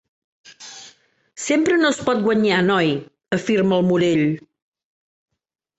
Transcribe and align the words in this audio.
Sempre 1.43 1.77
no 1.83 1.91
es 1.97 2.01
pot 2.09 2.25
guanyar, 2.25 2.63
noi 2.73 2.91
—afirma 2.95 3.79
el 3.81 3.89
Morell. 3.93 4.27